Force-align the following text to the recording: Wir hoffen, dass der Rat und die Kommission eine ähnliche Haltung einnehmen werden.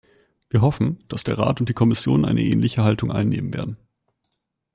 Wir 0.49 0.61
hoffen, 0.61 1.03
dass 1.09 1.23
der 1.23 1.37
Rat 1.37 1.59
und 1.59 1.69
die 1.69 1.75
Kommission 1.75 2.25
eine 2.25 2.41
ähnliche 2.41 2.83
Haltung 2.83 3.11
einnehmen 3.11 3.53
werden. 3.53 3.77